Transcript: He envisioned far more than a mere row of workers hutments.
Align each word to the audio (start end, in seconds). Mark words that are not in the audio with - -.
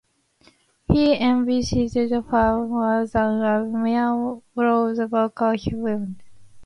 He 0.91 1.15
envisioned 1.21 1.93
far 2.27 2.65
more 2.65 3.05
than 3.05 3.43
a 3.43 3.63
mere 3.63 4.41
row 4.55 4.87
of 4.87 5.11
workers 5.11 5.65
hutments. 5.65 6.23